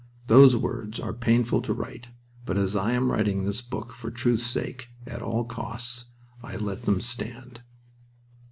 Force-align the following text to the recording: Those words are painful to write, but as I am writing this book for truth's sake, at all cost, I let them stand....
Those 0.25 0.57
words 0.57 0.99
are 0.99 1.13
painful 1.13 1.61
to 1.61 1.73
write, 1.73 2.09
but 2.47 2.57
as 2.57 2.75
I 2.75 2.93
am 2.93 3.11
writing 3.11 3.43
this 3.43 3.61
book 3.61 3.93
for 3.93 4.09
truth's 4.09 4.47
sake, 4.47 4.89
at 5.05 5.21
all 5.21 5.45
cost, 5.45 6.07
I 6.41 6.57
let 6.57 6.85
them 6.85 6.99
stand.... 6.99 7.61